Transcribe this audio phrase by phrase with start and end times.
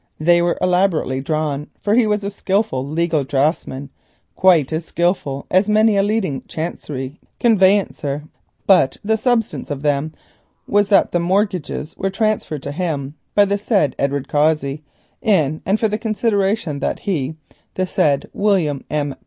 [0.19, 3.91] They were elaborately drawn, for he was a skilful legal draughtsman,
[4.35, 8.23] quite as skilful as many a leading Chancery conveyancer,
[8.65, 10.15] but the substance of them
[10.67, 14.81] was that the mortgages were transferred to him by the said Edward Cossey
[15.21, 17.35] in and for the consideration that he,
[17.75, 19.13] the said William M.